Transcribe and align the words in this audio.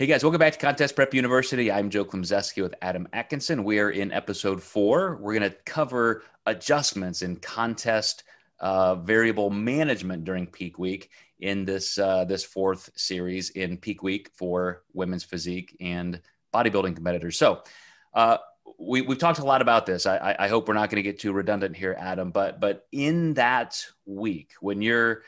Hey 0.00 0.06
guys, 0.06 0.22
welcome 0.22 0.38
back 0.38 0.52
to 0.52 0.60
Contest 0.60 0.94
Prep 0.94 1.12
University. 1.12 1.72
I'm 1.72 1.90
Joe 1.90 2.04
Klemczewski 2.04 2.62
with 2.62 2.72
Adam 2.80 3.08
Atkinson. 3.12 3.64
We 3.64 3.80
are 3.80 3.90
in 3.90 4.12
episode 4.12 4.62
four. 4.62 5.16
We're 5.16 5.36
going 5.36 5.50
to 5.50 5.56
cover 5.64 6.22
adjustments 6.46 7.22
in 7.22 7.34
contest 7.34 8.22
uh, 8.60 8.94
variable 8.94 9.50
management 9.50 10.22
during 10.22 10.46
peak 10.46 10.78
week 10.78 11.10
in 11.40 11.64
this 11.64 11.98
uh, 11.98 12.24
this 12.26 12.44
fourth 12.44 12.90
series 12.94 13.50
in 13.50 13.76
peak 13.76 14.04
week 14.04 14.30
for 14.34 14.84
women's 14.92 15.24
physique 15.24 15.76
and 15.80 16.20
bodybuilding 16.54 16.94
competitors. 16.94 17.36
So 17.36 17.64
uh, 18.14 18.36
we, 18.78 19.00
we've 19.00 19.18
talked 19.18 19.40
a 19.40 19.44
lot 19.44 19.62
about 19.62 19.84
this. 19.84 20.06
I, 20.06 20.36
I 20.38 20.46
hope 20.46 20.68
we're 20.68 20.74
not 20.74 20.90
going 20.90 21.02
to 21.02 21.10
get 21.10 21.18
too 21.18 21.32
redundant 21.32 21.76
here, 21.76 21.96
Adam. 21.98 22.30
But 22.30 22.60
but 22.60 22.86
in 22.92 23.34
that 23.34 23.84
week, 24.06 24.52
when 24.60 24.80
you're 24.80 25.24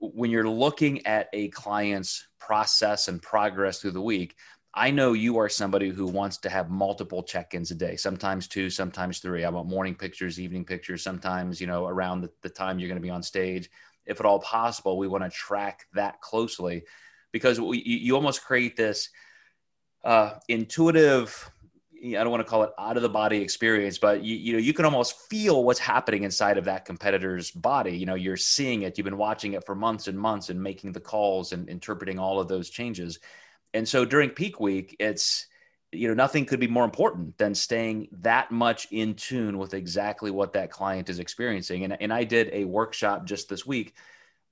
when 0.00 0.30
you're 0.30 0.48
looking 0.48 1.06
at 1.06 1.28
a 1.32 1.48
client's 1.48 2.28
process 2.38 3.08
and 3.08 3.20
progress 3.20 3.80
through 3.80 3.92
the 3.92 4.00
week, 4.00 4.36
I 4.72 4.90
know 4.92 5.14
you 5.14 5.38
are 5.38 5.48
somebody 5.48 5.88
who 5.88 6.06
wants 6.06 6.38
to 6.38 6.48
have 6.48 6.70
multiple 6.70 7.24
check-ins 7.24 7.72
a 7.72 7.74
day, 7.74 7.96
sometimes 7.96 8.46
two, 8.46 8.70
sometimes 8.70 9.18
three. 9.18 9.44
I 9.44 9.50
want 9.50 9.68
morning 9.68 9.96
pictures, 9.96 10.38
evening 10.38 10.64
pictures, 10.64 11.02
sometimes, 11.02 11.60
you 11.60 11.66
know, 11.66 11.86
around 11.86 12.20
the, 12.20 12.30
the 12.42 12.48
time 12.48 12.78
you're 12.78 12.88
going 12.88 13.00
to 13.00 13.02
be 13.02 13.10
on 13.10 13.22
stage. 13.22 13.68
If 14.06 14.20
at 14.20 14.26
all 14.26 14.38
possible, 14.38 14.96
we 14.96 15.08
want 15.08 15.24
to 15.24 15.30
track 15.30 15.86
that 15.94 16.20
closely 16.20 16.84
because 17.32 17.60
we, 17.60 17.82
you 17.82 18.14
almost 18.14 18.44
create 18.44 18.76
this 18.76 19.08
uh, 20.04 20.34
intuitive 20.48 21.50
I 22.02 22.12
don't 22.12 22.30
want 22.30 22.40
to 22.40 22.48
call 22.48 22.62
it 22.62 22.70
out 22.78 22.96
of 22.96 23.02
the 23.02 23.08
body 23.10 23.42
experience, 23.42 23.98
but 23.98 24.24
you, 24.24 24.34
you 24.34 24.52
know, 24.54 24.58
you 24.58 24.72
can 24.72 24.86
almost 24.86 25.18
feel 25.28 25.64
what's 25.64 25.78
happening 25.78 26.22
inside 26.22 26.56
of 26.56 26.64
that 26.64 26.86
competitor's 26.86 27.50
body. 27.50 27.96
You 27.96 28.06
know, 28.06 28.14
you're 28.14 28.38
seeing 28.38 28.82
it, 28.82 28.96
you've 28.96 29.04
been 29.04 29.18
watching 29.18 29.52
it 29.52 29.66
for 29.66 29.74
months 29.74 30.08
and 30.08 30.18
months 30.18 30.48
and 30.48 30.62
making 30.62 30.92
the 30.92 31.00
calls 31.00 31.52
and 31.52 31.68
interpreting 31.68 32.18
all 32.18 32.40
of 32.40 32.48
those 32.48 32.70
changes. 32.70 33.18
And 33.74 33.86
so 33.86 34.04
during 34.04 34.30
peak 34.30 34.60
week, 34.60 34.96
it's, 34.98 35.46
you 35.92 36.08
know, 36.08 36.14
nothing 36.14 36.46
could 36.46 36.60
be 36.60 36.68
more 36.68 36.84
important 36.84 37.36
than 37.36 37.54
staying 37.54 38.08
that 38.20 38.50
much 38.50 38.88
in 38.90 39.14
tune 39.14 39.58
with 39.58 39.74
exactly 39.74 40.30
what 40.30 40.54
that 40.54 40.70
client 40.70 41.10
is 41.10 41.18
experiencing. 41.18 41.84
And, 41.84 42.00
and 42.00 42.12
I 42.12 42.24
did 42.24 42.48
a 42.52 42.64
workshop 42.64 43.26
just 43.26 43.48
this 43.48 43.66
week 43.66 43.94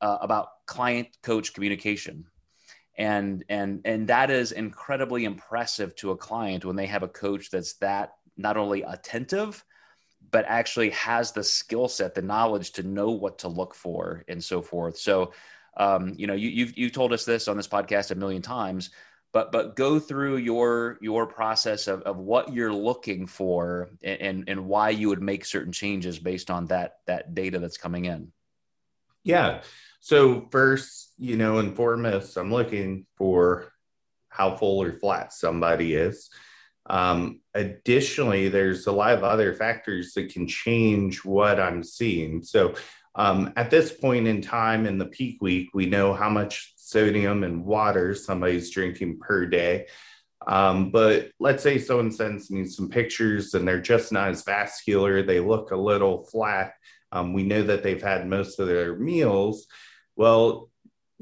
uh, 0.01 0.19
about 0.21 0.67
client 0.67 1.09
coach 1.23 1.55
communication 1.55 2.27
and 2.99 3.45
and 3.49 3.81
and 3.85 4.09
that 4.09 4.31
is 4.31 4.53
incredibly 4.53 5.25
impressive 5.25 5.95
to 5.97 6.11
a 6.11 6.17
client 6.17 6.65
when 6.65 6.77
they 6.77 6.87
have 6.87 7.05
a 7.05 7.09
coach 7.09 7.51
that's 7.51 7.75
that 7.75 8.15
not 8.37 8.57
only 8.57 8.83
attentive 8.83 9.65
but 10.31 10.45
actually 10.47 10.91
has 10.91 11.33
the 11.33 11.45
skill 11.45 11.89
set 11.89 12.15
the 12.15 12.21
knowledge 12.21 12.73
to 12.73 12.83
know 12.83 13.11
what 13.11 13.39
to 13.39 13.49
look 13.49 13.75
for 13.75 14.25
and 14.29 14.43
so 14.45 14.61
forth. 14.61 14.99
So 14.99 15.33
um, 15.77 16.15
you 16.17 16.27
know 16.27 16.35
you, 16.35 16.49
you've 16.49 16.77
you've 16.77 16.93
told 16.93 17.13
us 17.13 17.25
this 17.25 17.49
on 17.49 17.57
this 17.57 17.69
podcast 17.69 18.11
a 18.11 18.17
million 18.17 18.43
times 18.43 18.91
but 19.33 19.53
but 19.53 19.77
go 19.77 19.99
through 19.99 20.39
your 20.39 20.99
your 21.01 21.27
process 21.27 21.87
of, 21.87 22.03
of 22.03 22.17
what 22.17 22.53
you're 22.53 22.73
looking 22.73 23.27
for 23.27 23.91
and 24.03 24.45
and 24.49 24.67
why 24.67 24.91
you 24.91 25.09
would 25.09 25.23
make 25.23 25.45
certain 25.45 25.73
changes 25.73 26.19
based 26.19 26.51
on 26.51 26.67
that 26.67 26.99
that 27.07 27.35
data 27.35 27.59
that's 27.59 27.77
coming 27.77 28.07
in 28.07 28.33
yeah 29.29 29.61
so 30.09 30.49
first, 30.51 31.13
you 31.19 31.37
know, 31.37 31.59
and 31.59 31.77
foremost, 31.77 32.39
I'm 32.39 32.51
looking 32.51 33.05
for 33.19 33.73
how 34.31 34.57
full 34.57 34.83
or 34.83 34.93
flat 34.93 35.35
somebody 35.35 35.95
is. 35.95 36.31
Um, 36.89 37.41
additionally, 37.53 38.49
there's 38.49 38.87
a 38.87 38.93
lot 38.93 39.13
of 39.13 39.25
other 39.25 39.53
factors 39.53 40.15
that 40.15 40.33
can 40.33 40.47
change 40.47 41.27
what 41.27 41.61
I'm 41.61 41.85
seeing. 41.85 42.43
So 42.43 42.75
um, 43.17 43.53
at 43.57 43.71
this 43.71 43.93
point 43.93 44.27
in 44.27 44.41
time 44.41 44.87
in 44.87 44.97
the 44.97 45.05
peak 45.05 45.43
week, 45.43 45.71
we 45.75 45.85
know 45.85 46.15
how 46.15 46.31
much 46.31 46.73
sodium 46.77 47.45
and 47.45 47.65
water 47.65 48.15
somebody's 48.15 48.71
drinking 48.71 49.19
per 49.19 49.45
day. 49.45 49.89
Um, 50.47 50.91
but 50.91 51.33
let's 51.39 51.63
say 51.63 51.79
someone 51.79 52.13
sends 52.13 52.51
me 52.51 52.65
some 52.65 52.89
pictures 52.89 53.53
and 53.53 53.69
they're 53.69 53.79
just 53.79 54.11
not 54.11 54.31
as 54.31 54.43
vascular, 54.43 55.23
they 55.23 55.41
look 55.41 55.73
a 55.73 55.77
little 55.77 56.25
flat. 56.25 56.73
Um, 57.13 57.33
we 57.33 57.43
know 57.43 57.63
that 57.63 57.83
they've 57.83 58.03
had 58.03 58.29
most 58.29 58.59
of 58.61 58.69
their 58.69 58.97
meals. 58.97 59.67
Well, 60.17 60.71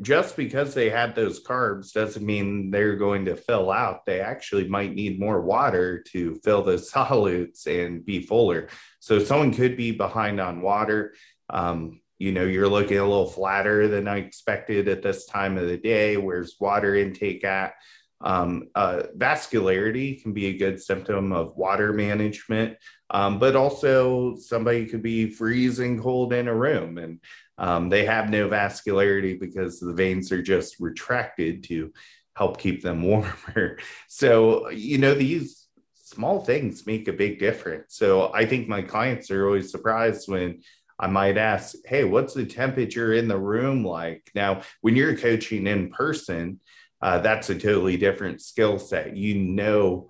just 0.00 0.36
because 0.36 0.74
they 0.74 0.91
had 0.91 1.14
those 1.14 1.42
carbs 1.42 1.92
doesn't 1.92 2.24
mean 2.24 2.70
they're 2.70 2.97
going 2.97 3.24
to 3.26 3.36
fill 3.36 3.70
out. 3.70 4.04
They 4.04 4.20
actually 4.20 4.69
might 4.69 4.94
need 4.94 5.19
more 5.19 5.41
water 5.41 6.02
to 6.12 6.34
fill 6.44 6.62
the 6.62 6.72
solutes 6.76 7.66
and 7.66 8.04
be 8.04 8.20
fuller. 8.20 8.69
So 9.00 9.19
someone 9.19 9.54
could 9.54 9.76
be 9.76 9.92
behind 9.92 10.41
on 10.41 10.60
water. 10.60 11.14
Um, 11.48 12.00
you 12.18 12.32
know, 12.32 12.44
you're 12.44 12.68
looking 12.68 12.98
a 12.98 13.04
little 13.04 13.28
flatter 13.28 13.88
than 13.88 14.08
I 14.08 14.18
expected 14.18 14.88
at 14.88 15.03
this 15.03 15.26
time 15.26 15.58
of 15.58 15.68
the 15.68 15.76
day. 15.76 16.16
Where's 16.16 16.56
water 16.58 16.94
intake 16.94 17.44
at? 17.44 17.74
Um, 18.21 18.69
uh, 18.75 19.03
vascularity 19.16 20.22
can 20.22 20.32
be 20.32 20.47
a 20.47 20.56
good 20.56 20.81
symptom 20.82 21.32
of 21.32 21.56
water 21.56 21.93
management, 21.93 22.78
um, 23.10 23.38
but 23.38 23.56
also 23.56 24.37
somebody 24.37 24.87
could 24.87 25.03
be 25.03 25.31
freezing 25.31 26.00
cold 26.00 26.32
in 26.32 26.49
a 26.49 26.54
room 26.54 26.99
and 26.99 27.21
um, 27.59 27.88
they 27.88 28.04
have 28.04 28.31
no 28.31 28.49
vascularity 28.49 29.38
because 29.38 29.81
the 29.81 29.93
veins 29.93 30.31
are 30.32 30.43
just 30.43 30.78
retracted 30.78 31.65
to 31.65 31.93
help 32.34 32.59
keep 32.59 32.82
them 32.82 33.03
warmer. 33.06 33.78
So, 34.09 34.71
you 34.71 34.98
know, 34.98 35.15
these 35.15 35.66
small 35.94 36.44
things 36.44 36.87
make 36.87 37.09
a 37.09 37.12
big 37.12 37.38
difference. 37.38 37.97
So, 37.97 38.33
I 38.33 38.47
think 38.47 38.69
my 38.69 38.83
clients 38.83 39.31
are 39.31 39.47
always 39.47 39.71
surprised 39.71 40.28
when 40.28 40.62
I 40.98 41.06
might 41.09 41.38
ask, 41.38 41.77
Hey, 41.87 42.04
what's 42.04 42.34
the 42.34 42.47
temperature 42.47 43.15
in 43.15 43.28
the 43.28 43.38
room 43.38 43.84
like? 43.84 44.31
Now, 44.34 44.62
when 44.83 44.97
you're 44.97 45.16
coaching 45.16 45.66
in 45.66 45.91
person, 45.91 46.60
uh, 47.01 47.19
that's 47.19 47.51
a 47.51 47.55
totally 47.55 47.97
different 47.97 48.41
skill 48.41 48.79
set. 48.79 49.17
You 49.17 49.34
know, 49.37 50.09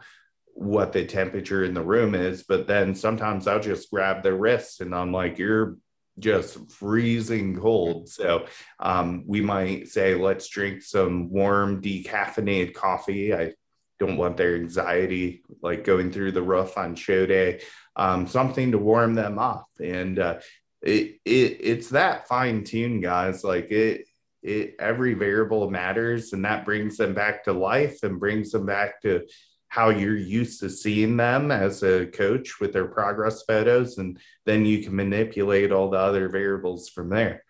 what 0.54 0.92
the 0.92 1.04
temperature 1.04 1.64
in 1.64 1.74
the 1.74 1.82
room 1.82 2.14
is, 2.14 2.42
but 2.42 2.66
then 2.66 2.94
sometimes 2.94 3.46
I'll 3.46 3.60
just 3.60 3.90
grab 3.90 4.22
the 4.22 4.32
wrist 4.32 4.80
and 4.80 4.94
I'm 4.94 5.12
like, 5.12 5.38
you're 5.38 5.76
just 6.18 6.72
freezing 6.72 7.58
cold. 7.60 8.08
So 8.08 8.46
um, 8.80 9.24
we 9.26 9.42
might 9.42 9.88
say, 9.88 10.14
let's 10.14 10.48
drink 10.48 10.82
some 10.82 11.30
warm 11.30 11.82
decaffeinated 11.82 12.74
coffee. 12.74 13.34
I 13.34 13.52
don't 13.98 14.16
want 14.16 14.36
their 14.36 14.54
anxiety 14.56 15.42
like 15.62 15.84
going 15.84 16.10
through 16.10 16.32
the 16.32 16.42
roof 16.42 16.76
on 16.78 16.94
show 16.94 17.26
day. 17.26 17.60
Um, 17.94 18.26
something 18.26 18.72
to 18.72 18.78
warm 18.78 19.14
them 19.14 19.38
up, 19.38 19.68
and 19.82 20.18
uh, 20.18 20.38
it, 20.82 21.18
it 21.24 21.56
it's 21.60 21.90
that 21.90 22.28
fine 22.28 22.62
tune, 22.62 23.00
guys. 23.00 23.42
Like 23.42 23.70
it, 23.70 24.06
it 24.46 24.76
every 24.78 25.14
variable 25.14 25.68
matters, 25.70 26.32
and 26.32 26.44
that 26.44 26.64
brings 26.64 26.96
them 26.96 27.14
back 27.14 27.44
to 27.44 27.52
life 27.52 28.02
and 28.02 28.20
brings 28.20 28.52
them 28.52 28.64
back 28.64 29.02
to 29.02 29.26
how 29.68 29.90
you're 29.90 30.16
used 30.16 30.60
to 30.60 30.70
seeing 30.70 31.16
them 31.16 31.50
as 31.50 31.82
a 31.82 32.06
coach 32.06 32.60
with 32.60 32.72
their 32.72 32.86
progress 32.86 33.42
photos 33.42 33.98
and 33.98 34.18
then 34.44 34.64
you 34.64 34.82
can 34.82 34.94
manipulate 34.94 35.72
all 35.72 35.90
the 35.90 35.98
other 35.98 36.28
variables 36.28 36.88
from 36.88 37.10
there. 37.10 37.42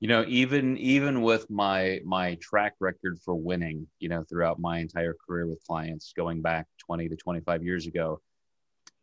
You 0.00 0.08
know 0.08 0.24
even 0.26 0.76
even 0.78 1.22
with 1.22 1.48
my 1.48 2.00
my 2.04 2.36
track 2.40 2.74
record 2.80 3.18
for 3.24 3.34
winning 3.34 3.86
you 3.98 4.08
know 4.08 4.24
throughout 4.24 4.58
my 4.58 4.78
entire 4.78 5.14
career 5.26 5.46
with 5.46 5.64
clients 5.64 6.12
going 6.16 6.42
back 6.42 6.66
20 6.80 7.08
to 7.08 7.16
25 7.16 7.62
years 7.62 7.86
ago 7.86 8.20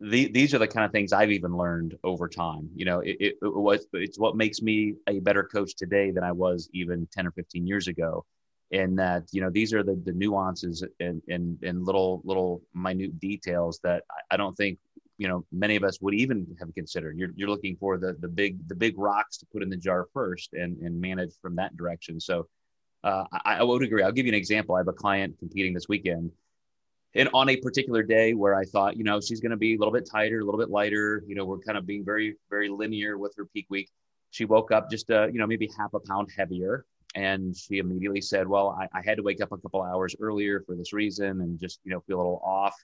the, 0.03 0.27
these 0.31 0.53
are 0.53 0.59
the 0.59 0.67
kind 0.67 0.85
of 0.85 0.91
things 0.91 1.13
I've 1.13 1.31
even 1.31 1.55
learned 1.55 1.97
over 2.03 2.27
time. 2.27 2.69
You 2.75 2.85
know, 2.85 2.99
it, 2.99 3.17
it, 3.19 3.35
it 3.41 3.55
was 3.55 3.87
it's 3.93 4.19
what 4.19 4.35
makes 4.35 4.61
me 4.61 4.95
a 5.07 5.19
better 5.19 5.43
coach 5.43 5.75
today 5.75 6.11
than 6.11 6.23
I 6.23 6.31
was 6.31 6.69
even 6.73 7.07
10 7.11 7.27
or 7.27 7.31
15 7.31 7.65
years 7.65 7.87
ago 7.87 8.25
and 8.73 8.97
that 8.97 9.23
you 9.31 9.39
know 9.39 9.49
these 9.49 9.73
are 9.73 9.83
the, 9.83 10.01
the 10.03 10.11
nuances 10.11 10.83
and, 10.99 11.21
and 11.29 11.57
and 11.63 11.85
little 11.85 12.21
little 12.25 12.61
minute 12.73 13.19
details 13.19 13.79
that 13.83 14.03
I 14.31 14.35
don't 14.35 14.55
think 14.55 14.79
you 15.17 15.27
know 15.27 15.45
many 15.51 15.75
of 15.75 15.83
us 15.83 16.01
would 16.01 16.15
even 16.15 16.47
have 16.59 16.73
considered. 16.73 17.17
You're, 17.17 17.29
you're 17.35 17.49
looking 17.49 17.77
for 17.77 17.97
the 17.97 18.17
the 18.19 18.27
big 18.27 18.67
the 18.67 18.75
big 18.75 18.97
rocks 18.97 19.37
to 19.37 19.45
put 19.45 19.61
in 19.61 19.69
the 19.69 19.77
jar 19.77 20.07
first 20.13 20.53
and 20.53 20.77
and 20.79 20.99
manage 20.99 21.33
from 21.41 21.55
that 21.57 21.77
direction. 21.77 22.19
So 22.19 22.47
uh, 23.03 23.25
I, 23.31 23.57
I 23.57 23.63
would 23.63 23.83
agree. 23.83 24.01
I'll 24.01 24.11
give 24.11 24.25
you 24.25 24.31
an 24.31 24.37
example. 24.37 24.75
I 24.75 24.79
have 24.79 24.87
a 24.87 24.93
client 24.93 25.37
competing 25.37 25.73
this 25.73 25.87
weekend. 25.87 26.31
And 27.15 27.29
on 27.33 27.49
a 27.49 27.57
particular 27.57 28.01
day 28.01 28.33
where 28.33 28.55
I 28.55 28.65
thought, 28.65 28.97
you 28.97 29.03
know, 29.03 29.21
she's 29.21 29.39
going 29.39 29.51
to 29.51 29.57
be 29.57 29.75
a 29.75 29.77
little 29.77 29.93
bit 29.93 30.07
tighter, 30.09 30.39
a 30.39 30.43
little 30.45 30.59
bit 30.59 30.69
lighter, 30.69 31.23
you 31.27 31.35
know, 31.35 31.45
we're 31.45 31.59
kind 31.59 31.77
of 31.77 31.85
being 31.85 32.03
very, 32.03 32.35
very 32.49 32.69
linear 32.69 33.17
with 33.17 33.35
her 33.37 33.45
peak 33.45 33.67
week. 33.69 33.89
She 34.31 34.45
woke 34.45 34.71
up 34.71 34.89
just, 34.89 35.11
uh, 35.11 35.27
you 35.27 35.37
know, 35.37 35.45
maybe 35.45 35.69
half 35.77 35.93
a 35.93 35.99
pound 35.99 36.29
heavier 36.35 36.85
and 37.15 37.55
she 37.55 37.77
immediately 37.77 38.21
said, 38.21 38.47
"Well, 38.47 38.77
I, 38.79 38.87
I, 38.97 39.01
had 39.05 39.17
to 39.17 39.23
wake 39.23 39.41
up 39.41 39.51
a 39.51 39.57
couple 39.57 39.81
hours 39.81 40.15
earlier 40.19 40.61
for 40.65 40.75
this 40.75 40.93
reason, 40.93 41.41
and 41.41 41.59
just 41.59 41.79
you 41.83 41.91
know 41.91 42.01
feel 42.01 42.17
a 42.17 42.21
little 42.21 42.41
off. 42.43 42.75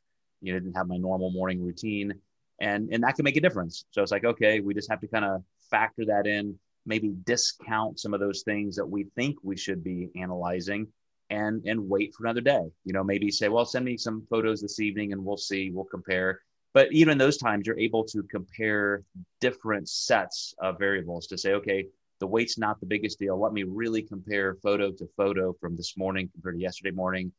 You 0.42 0.54
know, 0.54 0.60
didn't 0.60 0.76
have 0.76 0.88
my 0.88 0.98
normal 0.98 1.32
morning 1.32 1.64
routine, 1.64 2.14
and 2.62 2.90
and 2.92 3.04
that 3.04 3.16
can 3.16 3.24
make 3.24 3.38
a 3.38 3.42
difference. 3.42 3.86
So 3.92 4.02
it's 4.02 4.12
like, 4.12 4.26
okay, 4.26 4.60
we 4.60 4.74
just 4.74 4.90
have 4.90 5.02
to 5.02 5.08
kind 5.08 5.26
of 5.26 5.44
factor 5.72 6.06
that 6.06 6.28
in, 6.28 6.58
maybe 6.86 7.10
discount 7.24 8.00
some 8.00 8.14
of 8.14 8.20
those 8.20 8.44
things 8.44 8.76
that 8.76 8.86
we 8.86 9.06
think 9.16 9.38
we 9.44 9.58
should 9.58 9.84
be 9.84 10.10
analyzing, 10.16 10.88
and 11.30 11.64
and 11.66 11.90
wait 11.90 12.14
for 12.14 12.26
another 12.26 12.42
day. 12.42 12.64
You 12.86 12.94
know, 12.94 13.04
maybe 13.04 13.32
say, 13.32 13.50
well, 13.50 13.66
send 13.66 13.86
me 13.86 13.98
some 13.98 14.26
photos 14.30 14.62
this 14.62 14.80
evening, 14.80 15.14
and 15.14 15.24
we'll 15.24 15.38
see, 15.38 15.72
we'll 15.72 15.86
compare." 15.86 16.42
But 16.74 16.92
even 16.92 17.18
those 17.18 17.38
times, 17.38 17.66
you're 17.66 17.80
able 17.80 18.04
to 18.06 18.22
compare 18.24 19.04
different 19.42 19.90
sets 19.90 20.54
of 20.60 20.78
variables 20.78 21.26
to 21.28 21.38
say, 21.38 21.54
okay, 21.54 21.88
the 22.20 22.28
weight's 22.28 22.58
not 22.58 22.80
the 22.80 22.86
biggest 22.86 23.18
deal. 23.18 23.40
Let 23.40 23.54
me 23.54 23.64
really 23.64 24.04
compare 24.04 24.56
photo 24.56 24.92
to 24.92 25.10
photo 25.18 25.54
from 25.54 25.76
this 25.76 25.98
morning 25.98 26.30
compared 26.32 26.56
to 26.56 26.62
yesterday 26.62 26.92
morning. 26.92 27.32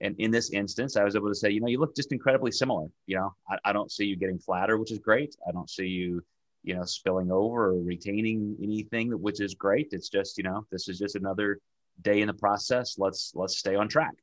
And 0.00 0.14
in 0.18 0.30
this 0.30 0.50
instance, 0.50 0.96
I 0.96 1.04
was 1.04 1.16
able 1.16 1.28
to 1.28 1.34
say, 1.34 1.50
you 1.50 1.60
know, 1.60 1.68
you 1.68 1.78
look 1.78 1.96
just 1.96 2.12
incredibly 2.12 2.50
similar. 2.50 2.88
You 3.06 3.16
know, 3.16 3.34
I, 3.48 3.56
I 3.64 3.72
don't 3.72 3.90
see 3.90 4.04
you 4.04 4.16
getting 4.16 4.38
flatter, 4.38 4.76
which 4.76 4.92
is 4.92 4.98
great. 4.98 5.34
I 5.48 5.52
don't 5.52 5.70
see 5.70 5.86
you, 5.86 6.22
you 6.62 6.74
know, 6.74 6.84
spilling 6.84 7.30
over 7.30 7.66
or 7.68 7.74
retaining 7.80 8.56
anything, 8.62 9.12
which 9.12 9.40
is 9.40 9.54
great. 9.54 9.88
It's 9.92 10.08
just, 10.10 10.36
you 10.36 10.44
know, 10.44 10.66
this 10.70 10.88
is 10.88 10.98
just 10.98 11.16
another 11.16 11.58
day 12.02 12.20
in 12.20 12.28
the 12.28 12.34
process. 12.34 12.96
Let's 12.98 13.32
let's 13.34 13.58
stay 13.58 13.74
on 13.74 13.88
track. 13.88 14.14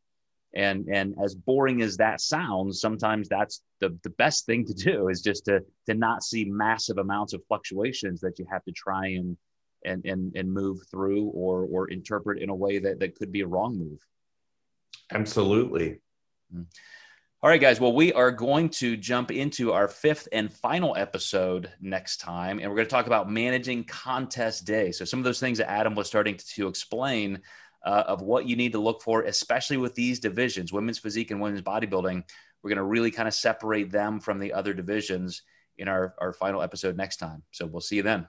And 0.54 0.88
and 0.90 1.16
as 1.24 1.34
boring 1.34 1.82
as 1.82 1.98
that 1.98 2.20
sounds, 2.20 2.82
sometimes 2.82 3.30
that's 3.30 3.62
the, 3.80 3.98
the 4.04 4.10
best 4.12 4.46
thing 4.46 4.66
to 4.66 4.74
do 4.74 5.08
is 5.08 5.22
just 5.22 5.46
to 5.46 5.62
to 5.88 5.94
not 5.94 6.24
see 6.24 6.46
massive 6.46 6.98
amounts 6.98 7.34
of 7.34 7.42
fluctuations 7.48 8.20
that 8.22 8.38
you 8.38 8.46
have 8.52 8.64
to 8.66 8.72
try 8.72 9.08
and 9.08 9.38
and 9.86 10.06
and, 10.06 10.36
and 10.36 10.52
move 10.52 10.80
through 10.90 11.28
or 11.28 11.66
or 11.72 11.88
interpret 11.90 12.42
in 12.42 12.50
a 12.50 12.56
way 12.56 12.80
that, 12.80 13.00
that 13.00 13.16
could 13.16 13.32
be 13.32 13.42
a 13.42 13.48
wrong 13.48 13.78
move. 13.78 14.00
Absolutely. 15.12 16.00
Mm-hmm. 16.54 16.64
All 17.44 17.50
right, 17.50 17.60
guys. 17.60 17.80
Well, 17.80 17.94
we 17.94 18.14
are 18.14 18.30
going 18.30 18.70
to 18.70 18.96
jump 18.96 19.32
into 19.32 19.74
our 19.74 19.88
fifth 19.88 20.28
and 20.32 20.54
final 20.54 20.96
episode 20.96 21.72
next 21.82 22.18
time, 22.18 22.60
and 22.60 22.70
we're 22.70 22.76
going 22.76 22.86
to 22.86 22.92
talk 22.92 23.08
about 23.08 23.32
managing 23.32 23.84
contest 23.84 24.64
day. 24.64 24.92
So, 24.92 25.06
some 25.06 25.20
of 25.20 25.24
those 25.24 25.40
things 25.40 25.58
that 25.58 25.68
Adam 25.68 25.96
was 25.96 26.06
starting 26.06 26.38
to 26.38 26.68
explain 26.68 27.42
uh, 27.84 28.04
of 28.06 28.22
what 28.22 28.48
you 28.48 28.56
need 28.56 28.74
to 28.74 28.80
look 28.80 29.02
for, 29.02 29.24
especially 29.24 29.78
with 29.78 29.96
these 29.96 30.20
divisions, 30.20 30.72
women's 30.72 31.00
physique 31.00 31.32
and 31.32 31.42
women's 31.42 31.64
bodybuilding. 31.64 32.24
We're 32.62 32.70
going 32.70 32.78
to 32.78 32.84
really 32.84 33.10
kind 33.10 33.28
of 33.28 33.34
separate 33.34 33.90
them 33.90 34.20
from 34.20 34.38
the 34.38 34.54
other 34.54 34.76
divisions 34.76 35.42
in 35.80 35.88
our, 35.88 36.14
our 36.20 36.34
final 36.34 36.62
episode 36.62 36.96
next 36.96 37.18
time. 37.18 37.42
So, 37.50 37.66
we'll 37.66 37.82
see 37.82 37.96
you 37.96 38.04
then. 38.04 38.28